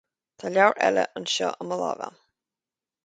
Tá 0.43 0.49
leabhar 0.53 0.81
eile 0.87 1.03
anseo 1.21 1.51
i 1.61 1.63
mo 1.67 1.77
láimh 1.83 1.93
agam 1.99 2.17